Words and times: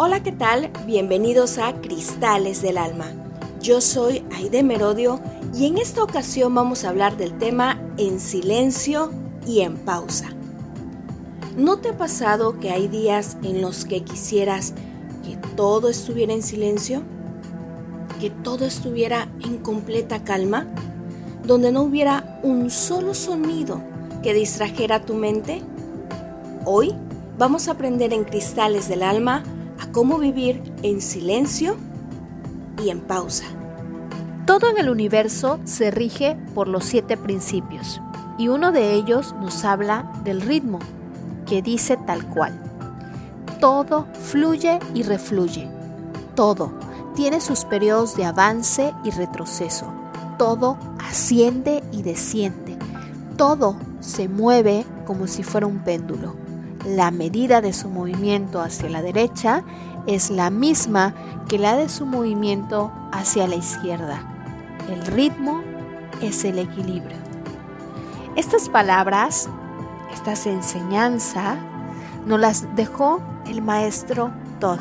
Hola, 0.00 0.22
¿qué 0.22 0.30
tal? 0.30 0.70
Bienvenidos 0.86 1.58
a 1.58 1.72
Cristales 1.80 2.62
del 2.62 2.78
Alma. 2.78 3.06
Yo 3.60 3.80
soy 3.80 4.22
Aide 4.32 4.62
Merodio 4.62 5.20
y 5.52 5.66
en 5.66 5.76
esta 5.76 6.04
ocasión 6.04 6.54
vamos 6.54 6.84
a 6.84 6.90
hablar 6.90 7.16
del 7.16 7.36
tema 7.36 7.80
en 7.96 8.20
silencio 8.20 9.10
y 9.44 9.62
en 9.62 9.76
pausa. 9.76 10.28
¿No 11.56 11.78
te 11.78 11.88
ha 11.88 11.96
pasado 11.96 12.60
que 12.60 12.70
hay 12.70 12.86
días 12.86 13.38
en 13.42 13.60
los 13.60 13.84
que 13.84 14.04
quisieras 14.04 14.72
que 15.24 15.36
todo 15.56 15.88
estuviera 15.88 16.32
en 16.32 16.44
silencio? 16.44 17.02
¿Que 18.20 18.30
todo 18.30 18.66
estuviera 18.66 19.28
en 19.44 19.58
completa 19.58 20.22
calma? 20.22 20.68
¿Donde 21.42 21.72
no 21.72 21.82
hubiera 21.82 22.38
un 22.44 22.70
solo 22.70 23.14
sonido 23.14 23.82
que 24.22 24.32
distrajera 24.32 25.04
tu 25.04 25.14
mente? 25.14 25.60
Hoy 26.64 26.94
vamos 27.36 27.66
a 27.66 27.72
aprender 27.72 28.12
en 28.12 28.22
Cristales 28.22 28.88
del 28.88 29.02
Alma 29.02 29.42
a 29.80 29.90
cómo 29.92 30.18
vivir 30.18 30.62
en 30.82 31.00
silencio 31.00 31.76
y 32.82 32.90
en 32.90 33.00
pausa. 33.00 33.44
Todo 34.46 34.70
en 34.70 34.78
el 34.78 34.88
universo 34.88 35.60
se 35.64 35.90
rige 35.90 36.36
por 36.54 36.68
los 36.68 36.84
siete 36.84 37.16
principios 37.16 38.00
y 38.38 38.48
uno 38.48 38.72
de 38.72 38.94
ellos 38.94 39.34
nos 39.40 39.64
habla 39.64 40.10
del 40.24 40.40
ritmo, 40.40 40.78
que 41.46 41.60
dice 41.60 41.96
tal 42.06 42.26
cual. 42.28 42.58
Todo 43.60 44.06
fluye 44.12 44.78
y 44.94 45.02
refluye. 45.02 45.68
Todo 46.34 46.72
tiene 47.14 47.40
sus 47.40 47.64
periodos 47.64 48.16
de 48.16 48.24
avance 48.24 48.94
y 49.02 49.10
retroceso. 49.10 49.92
Todo 50.38 50.78
asciende 51.00 51.82
y 51.90 52.02
desciende. 52.02 52.78
Todo 53.36 53.76
se 54.00 54.28
mueve 54.28 54.86
como 55.04 55.26
si 55.26 55.42
fuera 55.42 55.66
un 55.66 55.80
péndulo 55.80 56.47
la 56.88 57.10
medida 57.10 57.60
de 57.60 57.72
su 57.72 57.90
movimiento 57.90 58.62
hacia 58.62 58.88
la 58.88 59.02
derecha 59.02 59.62
es 60.06 60.30
la 60.30 60.48
misma 60.48 61.14
que 61.48 61.58
la 61.58 61.76
de 61.76 61.88
su 61.88 62.06
movimiento 62.06 62.90
hacia 63.12 63.46
la 63.46 63.56
izquierda. 63.56 64.22
El 64.88 65.04
ritmo 65.06 65.62
es 66.22 66.44
el 66.44 66.58
equilibrio. 66.58 67.18
Estas 68.36 68.70
palabras, 68.70 69.50
estas 70.12 70.46
enseñanzas, 70.46 71.58
nos 72.24 72.40
las 72.40 72.74
dejó 72.74 73.20
el 73.46 73.60
maestro 73.60 74.32
Todd, 74.58 74.80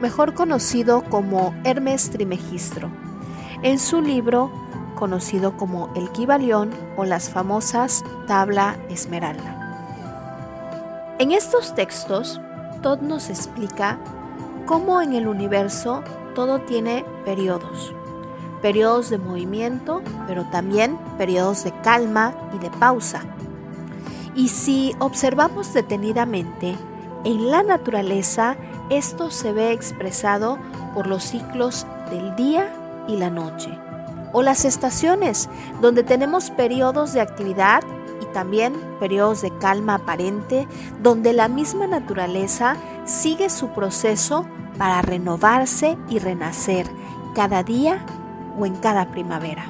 mejor 0.00 0.34
conocido 0.34 1.02
como 1.04 1.54
Hermes 1.64 2.10
Trimegistro, 2.10 2.90
en 3.62 3.78
su 3.78 4.02
libro 4.02 4.52
conocido 4.96 5.56
como 5.56 5.90
El 5.94 6.10
Kibalión 6.10 6.70
o 6.96 7.04
las 7.04 7.30
famosas 7.30 8.04
Tabla 8.26 8.76
Esmeralda. 8.90 9.57
En 11.18 11.32
estos 11.32 11.74
textos, 11.74 12.40
Todd 12.80 13.00
nos 13.00 13.28
explica 13.28 13.98
cómo 14.66 15.02
en 15.02 15.14
el 15.14 15.26
universo 15.26 16.04
todo 16.36 16.60
tiene 16.60 17.04
periodos. 17.24 17.92
Periodos 18.62 19.10
de 19.10 19.18
movimiento, 19.18 20.00
pero 20.28 20.44
también 20.52 20.96
periodos 21.18 21.64
de 21.64 21.72
calma 21.80 22.32
y 22.54 22.58
de 22.60 22.70
pausa. 22.70 23.22
Y 24.36 24.46
si 24.46 24.94
observamos 25.00 25.74
detenidamente, 25.74 26.76
en 27.24 27.50
la 27.50 27.64
naturaleza 27.64 28.56
esto 28.88 29.32
se 29.32 29.52
ve 29.52 29.72
expresado 29.72 30.56
por 30.94 31.08
los 31.08 31.24
ciclos 31.24 31.84
del 32.10 32.36
día 32.36 32.72
y 33.08 33.16
la 33.16 33.28
noche, 33.28 33.76
o 34.32 34.42
las 34.42 34.64
estaciones, 34.64 35.50
donde 35.80 36.04
tenemos 36.04 36.50
periodos 36.50 37.12
de 37.12 37.22
actividad 37.22 37.82
también 38.32 38.74
periodos 39.00 39.42
de 39.42 39.50
calma 39.58 39.96
aparente 39.96 40.66
donde 41.02 41.32
la 41.32 41.48
misma 41.48 41.86
naturaleza 41.86 42.76
sigue 43.04 43.50
su 43.50 43.68
proceso 43.68 44.46
para 44.78 45.02
renovarse 45.02 45.98
y 46.08 46.18
renacer 46.18 46.86
cada 47.34 47.62
día 47.62 48.04
o 48.58 48.66
en 48.66 48.76
cada 48.76 49.10
primavera. 49.10 49.66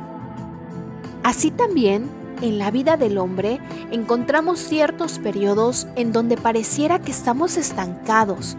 Así 1.23 1.51
también, 1.51 2.09
en 2.41 2.59
la 2.59 2.71
vida 2.71 2.97
del 2.97 3.19
hombre 3.19 3.61
encontramos 3.91 4.61
ciertos 4.61 5.19
periodos 5.19 5.87
en 5.97 6.13
donde 6.13 6.37
pareciera 6.37 7.01
que 7.01 7.11
estamos 7.11 7.57
estancados, 7.57 8.57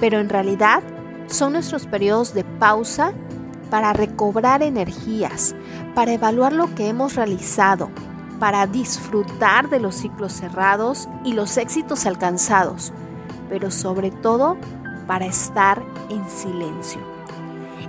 pero 0.00 0.20
en 0.20 0.28
realidad 0.28 0.82
son 1.26 1.54
nuestros 1.54 1.86
periodos 1.86 2.34
de 2.34 2.44
pausa 2.44 3.12
para 3.70 3.94
recobrar 3.94 4.62
energías, 4.62 5.54
para 5.94 6.12
evaluar 6.12 6.52
lo 6.52 6.74
que 6.74 6.88
hemos 6.88 7.14
realizado, 7.14 7.90
para 8.42 8.66
disfrutar 8.66 9.70
de 9.70 9.78
los 9.78 9.94
ciclos 9.94 10.32
cerrados 10.32 11.08
y 11.22 11.34
los 11.34 11.56
éxitos 11.58 12.06
alcanzados, 12.06 12.92
pero 13.48 13.70
sobre 13.70 14.10
todo 14.10 14.56
para 15.06 15.26
estar 15.26 15.80
en 16.10 16.28
silencio. 16.28 17.00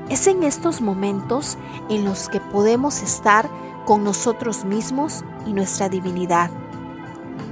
Es 0.10 0.28
en 0.28 0.44
estos 0.44 0.80
momentos 0.80 1.58
en 1.90 2.06
los 2.06 2.30
que 2.30 2.40
podemos 2.40 3.02
estar 3.02 3.50
con 3.88 4.04
nosotros 4.04 4.64
mismos 4.64 5.26
y 5.48 5.54
nuestra 5.54 5.90
divinidad, 5.90 6.52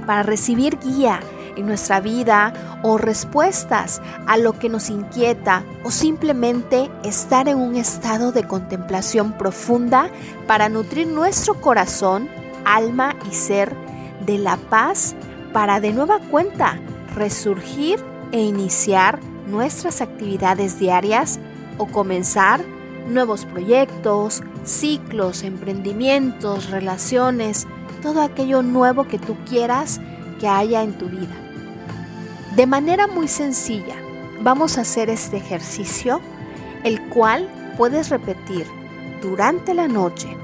para 0.06 0.22
recibir 0.22 0.78
guía 0.78 1.18
en 1.56 1.66
nuestra 1.66 1.98
vida 1.98 2.52
o 2.84 2.98
respuestas 2.98 4.00
a 4.28 4.36
lo 4.36 4.52
que 4.52 4.68
nos 4.68 4.90
inquieta 4.90 5.64
o 5.82 5.90
simplemente 5.90 6.88
estar 7.02 7.48
en 7.48 7.58
un 7.58 7.74
estado 7.74 8.30
de 8.30 8.46
contemplación 8.46 9.32
profunda 9.32 10.08
para 10.46 10.68
nutrir 10.68 11.08
nuestro 11.08 11.60
corazón 11.60 12.28
alma 12.64 13.16
y 13.30 13.34
ser 13.34 13.74
de 14.26 14.38
la 14.38 14.56
paz 14.56 15.14
para 15.52 15.80
de 15.80 15.92
nueva 15.92 16.18
cuenta 16.18 16.78
resurgir 17.14 18.02
e 18.32 18.40
iniciar 18.40 19.20
nuestras 19.46 20.00
actividades 20.00 20.78
diarias 20.78 21.38
o 21.78 21.86
comenzar 21.86 22.60
nuevos 23.08 23.44
proyectos, 23.44 24.42
ciclos, 24.64 25.42
emprendimientos, 25.42 26.70
relaciones, 26.70 27.66
todo 28.02 28.22
aquello 28.22 28.62
nuevo 28.62 29.06
que 29.06 29.18
tú 29.18 29.36
quieras 29.48 30.00
que 30.40 30.48
haya 30.48 30.82
en 30.82 30.92
tu 30.98 31.08
vida. 31.08 31.34
De 32.56 32.66
manera 32.66 33.06
muy 33.06 33.28
sencilla, 33.28 33.96
vamos 34.42 34.78
a 34.78 34.82
hacer 34.82 35.10
este 35.10 35.36
ejercicio, 35.38 36.20
el 36.84 37.00
cual 37.08 37.48
puedes 37.76 38.10
repetir 38.10 38.66
durante 39.22 39.74
la 39.74 39.88
noche 39.88 40.36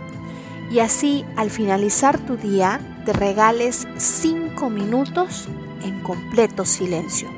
y 0.70 0.80
así 0.80 1.24
al 1.36 1.50
finalizar 1.50 2.18
tu 2.18 2.36
día 2.36 2.80
te 3.04 3.12
regales 3.12 3.86
5 3.96 4.68
minutos 4.70 5.48
en 5.82 6.00
completo 6.00 6.64
silencio, 6.64 7.28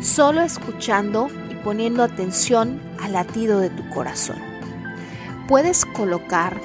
solo 0.00 0.40
escuchando 0.40 1.28
y 1.50 1.54
poniendo 1.56 2.02
atención 2.02 2.80
al 3.00 3.12
latido 3.12 3.60
de 3.60 3.70
tu 3.70 3.88
corazón. 3.90 4.38
Puedes 5.46 5.84
colocar 5.84 6.60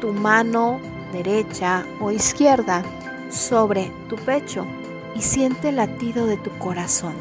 tu 0.00 0.12
mano 0.12 0.80
derecha 1.12 1.84
o 2.00 2.10
izquierda 2.10 2.82
sobre 3.30 3.92
tu 4.08 4.16
pecho 4.16 4.66
y 5.14 5.22
siente 5.22 5.70
el 5.70 5.76
latido 5.76 6.26
de 6.26 6.36
tu 6.36 6.50
corazón. 6.58 7.14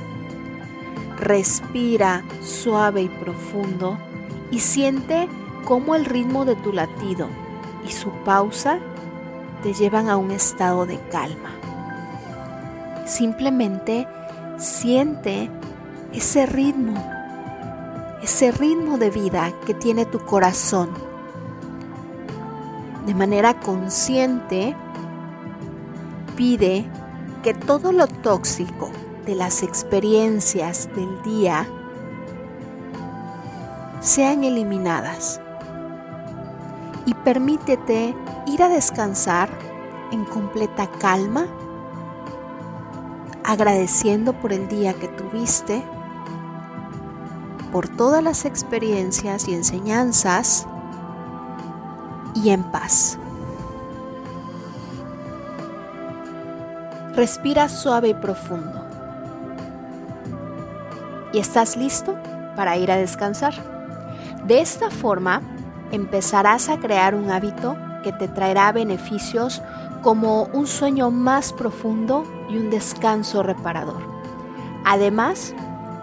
Respira 1.19 2.23
suave 2.41 3.03
y 3.03 3.09
profundo 3.09 3.97
y 4.51 4.59
siente 4.59 5.27
cómo 5.65 5.95
el 5.95 6.05
ritmo 6.05 6.45
de 6.45 6.55
tu 6.55 6.71
latido 6.71 7.27
y 7.87 7.91
su 7.91 8.11
pausa 8.23 8.79
te 9.63 9.73
llevan 9.73 10.09
a 10.09 10.17
un 10.17 10.31
estado 10.31 10.85
de 10.85 10.99
calma. 11.09 11.51
Simplemente 13.05 14.07
siente 14.57 15.49
ese 16.13 16.45
ritmo, 16.45 16.93
ese 18.21 18.51
ritmo 18.51 18.97
de 18.97 19.09
vida 19.09 19.51
que 19.65 19.73
tiene 19.73 20.05
tu 20.05 20.19
corazón. 20.19 20.89
De 23.05 23.13
manera 23.13 23.59
consciente, 23.59 24.75
pide 26.35 26.85
que 27.41 27.53
todo 27.53 27.91
lo 27.91 28.07
tóxico 28.07 28.89
de 29.25 29.35
las 29.35 29.63
experiencias 29.63 30.89
del 30.93 31.21
día 31.23 31.67
sean 34.01 34.43
eliminadas 34.43 35.41
y 37.07 37.13
permítete 37.13 38.13
ir 38.45 38.61
a 38.61 38.67
descansar 38.67 39.49
en 40.11 40.25
completa 40.25 40.91
calma, 40.99 41.47
agradeciendo 43.45 44.33
por 44.33 44.51
el 44.51 44.67
día 44.67 44.93
que 44.93 45.07
tuviste, 45.07 45.81
por 47.71 47.87
todas 47.87 48.21
las 48.21 48.43
experiencias 48.43 49.47
y 49.47 49.53
enseñanzas 49.53 50.67
y 52.35 52.49
en 52.49 52.61
paz. 52.63 53.17
Respira 57.15 57.69
suave 57.69 58.09
y 58.09 58.13
profundo. 58.15 58.83
¿Y 61.31 61.39
estás 61.39 61.77
listo 61.77 62.15
para 62.57 62.75
ir 62.75 62.91
a 62.91 62.97
descansar? 62.97 63.53
De 64.45 64.59
esta 64.59 64.89
forma, 64.89 65.41
empezarás 65.91 66.69
a 66.69 66.79
crear 66.79 67.15
un 67.15 67.31
hábito 67.31 67.75
que 68.03 68.11
te 68.13 68.27
traerá 68.27 68.71
beneficios 68.71 69.61
como 70.01 70.43
un 70.53 70.67
sueño 70.67 71.11
más 71.11 71.53
profundo 71.53 72.23
y 72.49 72.57
un 72.57 72.69
descanso 72.69 73.43
reparador. 73.43 74.01
Además 74.85 75.53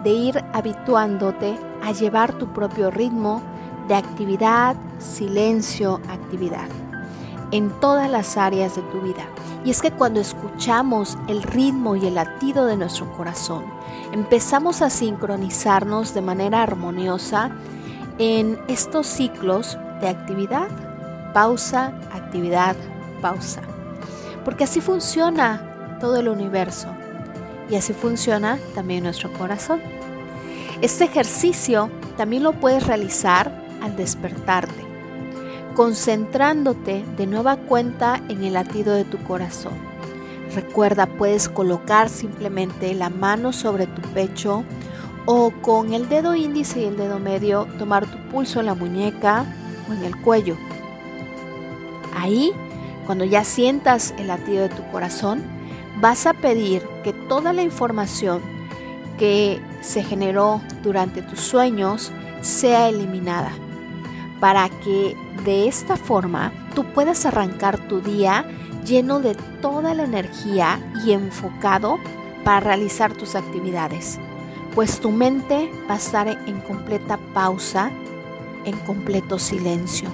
de 0.03 0.11
ir 0.11 0.43
habituándote 0.53 1.57
a 1.83 1.91
llevar 1.91 2.33
tu 2.33 2.47
propio 2.53 2.91
ritmo 2.91 3.41
de 3.87 3.95
actividad, 3.95 4.75
silencio, 4.99 5.99
actividad 6.09 6.69
en 7.51 7.69
todas 7.79 8.09
las 8.09 8.37
áreas 8.37 8.75
de 8.75 8.81
tu 8.83 9.01
vida. 9.01 9.25
Y 9.63 9.71
es 9.71 9.81
que 9.81 9.91
cuando 9.91 10.19
escuchamos 10.19 11.17
el 11.27 11.41
ritmo 11.41 11.95
y 11.95 12.05
el 12.05 12.15
latido 12.15 12.65
de 12.65 12.77
nuestro 12.77 13.11
corazón, 13.13 13.63
empezamos 14.11 14.81
a 14.81 14.89
sincronizarnos 14.89 16.13
de 16.13 16.21
manera 16.21 16.61
armoniosa 16.61 17.51
en 18.17 18.59
estos 18.67 19.07
ciclos 19.07 19.77
de 20.01 20.09
actividad, 20.09 20.67
pausa, 21.33 21.93
actividad, 22.11 22.75
pausa. 23.21 23.61
Porque 24.43 24.63
así 24.65 24.81
funciona 24.81 25.97
todo 25.99 26.17
el 26.17 26.27
universo 26.27 26.87
y 27.69 27.75
así 27.75 27.93
funciona 27.93 28.59
también 28.73 29.03
nuestro 29.03 29.31
corazón. 29.33 29.81
Este 30.81 31.05
ejercicio 31.05 31.89
también 32.17 32.43
lo 32.43 32.53
puedes 32.53 32.85
realizar 32.85 33.51
al 33.81 33.95
despertarte 33.95 34.85
concentrándote 35.75 37.03
de 37.17 37.27
nueva 37.27 37.57
cuenta 37.57 38.21
en 38.29 38.43
el 38.43 38.53
latido 38.53 38.95
de 38.95 39.03
tu 39.03 39.17
corazón. 39.19 39.73
Recuerda, 40.55 41.05
puedes 41.05 41.49
colocar 41.49 42.09
simplemente 42.09 42.93
la 42.93 43.09
mano 43.09 43.51
sobre 43.51 43.85
tu 43.85 44.01
pecho 44.13 44.63
o 45.25 45.51
con 45.61 45.93
el 45.93 46.07
dedo 46.09 46.35
índice 46.35 46.81
y 46.81 46.85
el 46.85 46.97
dedo 46.97 47.19
medio 47.19 47.67
tomar 47.77 48.05
tu 48.05 48.17
pulso 48.29 48.59
en 48.59 48.67
la 48.67 48.75
muñeca 48.75 49.45
o 49.89 49.93
en 49.93 50.03
el 50.03 50.15
cuello. 50.21 50.55
Ahí, 52.15 52.51
cuando 53.05 53.25
ya 53.25 53.43
sientas 53.43 54.13
el 54.17 54.27
latido 54.27 54.63
de 54.63 54.69
tu 54.69 54.83
corazón, 54.91 55.43
vas 55.99 56.25
a 56.25 56.33
pedir 56.33 56.81
que 57.03 57.13
toda 57.13 57.53
la 57.53 57.61
información 57.61 58.41
que 59.17 59.61
se 59.81 60.03
generó 60.03 60.61
durante 60.83 61.21
tus 61.21 61.39
sueños 61.39 62.11
sea 62.41 62.89
eliminada 62.89 63.51
para 64.39 64.69
que 64.69 65.15
de 65.43 65.67
esta 65.67 65.95
forma 65.95 66.51
tú 66.73 66.83
puedas 66.93 67.25
arrancar 67.25 67.77
tu 67.87 68.01
día 68.01 68.45
lleno 68.85 69.19
de 69.19 69.35
toda 69.61 69.93
la 69.93 70.03
energía 70.03 70.79
y 71.05 71.13
enfocado 71.13 71.97
para 72.43 72.59
realizar 72.59 73.13
tus 73.13 73.35
actividades, 73.35 74.19
pues 74.75 74.99
tu 74.99 75.09
mente 75.09 75.71
va 75.89 75.93
a 75.93 75.97
estar 75.97 76.27
en 76.27 76.59
completa 76.61 77.17
pausa, 77.33 77.89
en 78.65 78.77
completo 78.79 79.39
silencio. 79.39 80.09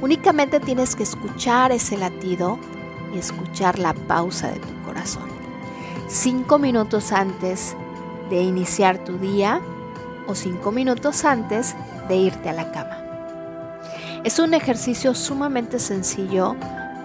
Únicamente 0.00 0.60
tienes 0.60 0.94
que 0.94 1.02
escuchar 1.02 1.72
ese 1.72 1.96
latido 1.96 2.58
y 3.12 3.18
escuchar 3.18 3.80
la 3.80 3.94
pausa 3.94 4.52
de 4.52 4.60
tu 4.60 4.82
corazón. 4.86 5.28
Cinco 6.06 6.60
minutos 6.60 7.10
antes 7.10 7.76
de 8.30 8.40
iniciar 8.40 9.02
tu 9.04 9.18
día 9.18 9.60
o 10.28 10.34
cinco 10.36 10.70
minutos 10.70 11.24
antes 11.24 11.74
de 12.08 12.16
irte 12.16 12.48
a 12.48 12.52
la 12.52 12.70
cama. 12.70 12.98
Es 14.22 14.38
un 14.38 14.54
ejercicio 14.54 15.14
sumamente 15.14 15.80
sencillo, 15.80 16.54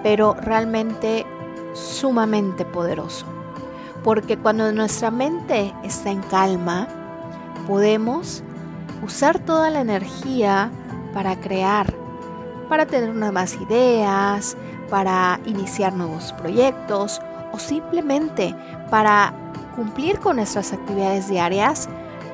pero 0.04 0.36
realmente 0.36 1.26
sumamente 1.74 2.66
poderoso. 2.66 3.26
Porque 4.04 4.38
cuando 4.38 4.72
nuestra 4.72 5.12
mente 5.12 5.74
está 5.84 6.12
en 6.12 6.22
calma, 6.24 6.88
podemos 7.68 8.44
usar 9.04 9.40
toda 9.40 9.70
la 9.70 9.82
energía 9.82 10.72
para 11.14 11.40
crear, 11.40 11.94
para 12.68 12.86
tener 12.86 13.14
nuevas 13.14 13.56
ideas, 13.56 14.58
para 14.90 15.40
iniciar 15.46 15.94
nuevos 15.94 16.34
proyectos 16.34 17.22
o 17.52 17.60
simplemente 17.60 18.56
para 18.90 19.34
cumplir 19.76 20.20
con 20.20 20.36
nuestras 20.36 20.74
actividades 20.74 21.30
diarias 21.30 21.90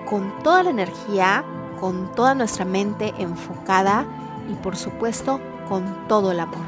con 0.09 0.33
toda 0.43 0.63
la 0.63 0.71
energía, 0.71 1.43
con 1.79 2.13
toda 2.15 2.33
nuestra 2.33 2.65
mente 2.65 3.13
enfocada 3.19 4.05
y 4.49 4.55
por 4.55 4.75
supuesto 4.75 5.39
con 5.69 6.07
todo 6.07 6.31
el 6.31 6.39
amor. 6.39 6.65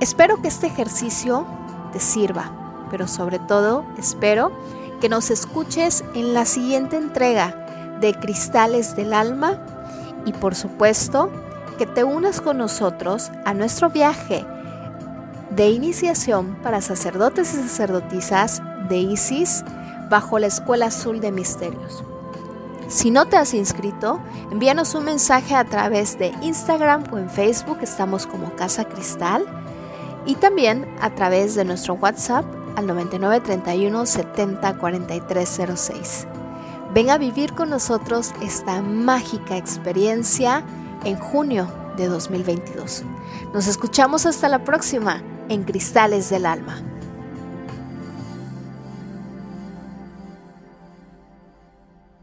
Espero 0.00 0.42
que 0.42 0.48
este 0.48 0.66
ejercicio 0.66 1.46
te 1.92 2.00
sirva, 2.00 2.50
pero 2.90 3.08
sobre 3.08 3.38
todo 3.38 3.84
espero 3.98 4.52
que 5.00 5.08
nos 5.08 5.30
escuches 5.30 6.04
en 6.14 6.34
la 6.34 6.44
siguiente 6.44 6.96
entrega 6.96 7.96
de 8.00 8.14
Cristales 8.14 8.96
del 8.96 9.12
Alma. 9.12 9.58
Y 10.24 10.32
por 10.32 10.54
supuesto 10.54 11.30
que 11.78 11.86
te 11.86 12.04
unas 12.04 12.40
con 12.40 12.58
nosotros 12.58 13.30
a 13.44 13.54
nuestro 13.54 13.90
viaje 13.90 14.44
de 15.50 15.70
iniciación 15.70 16.56
para 16.62 16.80
sacerdotes 16.80 17.54
y 17.54 17.56
sacerdotisas 17.56 18.62
de 18.88 18.98
ISIS 18.98 19.64
bajo 20.10 20.38
la 20.38 20.48
Escuela 20.48 20.86
Azul 20.86 21.20
de 21.20 21.32
Misterios. 21.32 22.04
Si 22.88 23.10
no 23.10 23.26
te 23.26 23.36
has 23.36 23.52
inscrito, 23.52 24.18
envíanos 24.50 24.94
un 24.94 25.04
mensaje 25.04 25.54
a 25.54 25.64
través 25.64 26.18
de 26.18 26.32
Instagram 26.40 27.04
o 27.12 27.18
en 27.18 27.28
Facebook, 27.28 27.78
estamos 27.82 28.26
como 28.26 28.54
Casa 28.56 28.86
Cristal, 28.86 29.44
y 30.28 30.34
también 30.34 30.86
a 31.00 31.14
través 31.14 31.54
de 31.54 31.64
nuestro 31.64 31.94
WhatsApp 31.94 32.44
al 32.76 32.86
9931 32.86 34.06
70 34.06 34.78
4306. 34.78 36.26
Ven 36.94 37.10
a 37.10 37.16
vivir 37.18 37.54
con 37.54 37.70
nosotros 37.70 38.32
esta 38.42 38.82
mágica 38.82 39.56
experiencia 39.56 40.62
en 41.04 41.16
junio 41.16 41.66
de 41.96 42.08
2022. 42.08 43.04
Nos 43.54 43.66
escuchamos 43.66 44.26
hasta 44.26 44.50
la 44.50 44.64
próxima 44.64 45.22
en 45.48 45.64
Cristales 45.64 46.28
del 46.28 46.44
Alma. 46.44 46.76